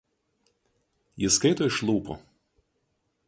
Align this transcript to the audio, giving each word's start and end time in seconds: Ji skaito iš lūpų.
Ji 1.23 1.29
skaito 1.35 1.69
iš 1.73 1.77
lūpų. 1.91 2.17